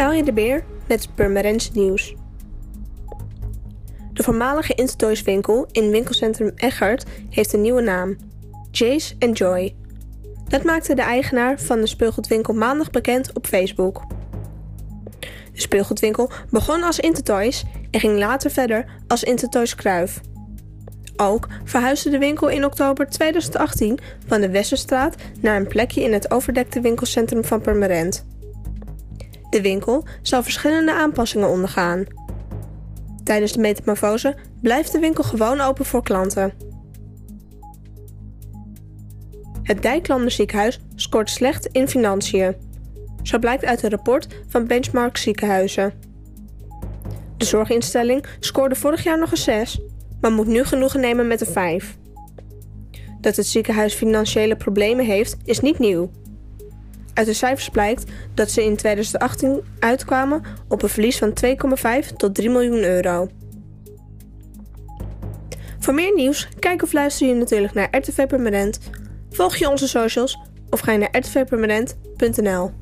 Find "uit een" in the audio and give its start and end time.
43.64-43.90